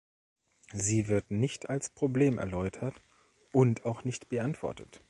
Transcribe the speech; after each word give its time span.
Sie 0.73 1.09
wird 1.09 1.29
nicht 1.29 1.69
als 1.69 1.91
Problem 1.91 2.39
erläutert 2.39 2.99
und 3.53 3.85
auch 3.85 4.03
nicht 4.03 4.29
beantwortet. 4.29 4.99